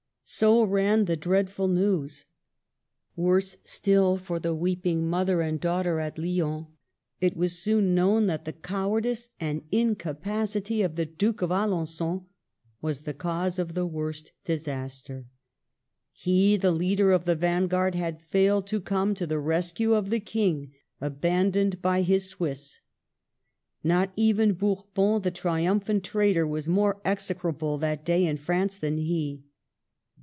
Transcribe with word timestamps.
So 0.23 0.63
ran 0.63 1.05
the 1.05 1.17
dread 1.17 1.49
ful 1.49 1.67
news. 1.67 2.23
Worse 3.17 3.57
still 3.65 4.15
for 4.15 4.39
the 4.39 4.55
weeping 4.55 5.05
mother 5.09 5.41
and 5.41 5.59
daughter 5.59 5.99
at 5.99 6.17
Lyons, 6.17 6.67
it 7.19 7.35
was 7.35 7.59
soon 7.59 7.93
known 7.93 8.27
that 8.27 8.45
the 8.45 8.53
cowardice 8.53 9.31
and 9.41 9.63
incapacity 9.73 10.83
of 10.83 10.95
the 10.95 11.05
Duke 11.05 11.41
of 11.41 11.49
Alen9on 11.49 12.23
was 12.81 13.01
the 13.01 13.13
cause 13.13 13.59
of 13.59 13.73
the 13.73 13.85
worst 13.85 14.31
disaster. 14.45 15.25
He, 16.13 16.55
the 16.55 16.71
leader 16.71 17.11
of 17.11 17.25
the 17.25 17.35
vanguard, 17.35 17.95
had 17.95 18.21
failed 18.21 18.67
to 18.67 18.79
come 18.79 19.13
to 19.15 19.27
the 19.27 19.37
rescue 19.39 19.93
of 19.93 20.11
the 20.11 20.21
King, 20.21 20.71
abandoned 21.01 21.81
by 21.81 22.03
his 22.03 22.29
Swiss. 22.29 22.79
Not 23.83 24.13
even 24.15 24.53
Bourbon, 24.53 25.23
the 25.23 25.31
triumphant 25.31 26.05
traitor, 26.05 26.47
was 26.47 26.69
more 26.69 27.01
execrable 27.03 27.77
that 27.79 28.05
day 28.05 28.25
in 28.25 28.37
France 28.37 28.77
than 28.77 28.95
he. 28.95 29.43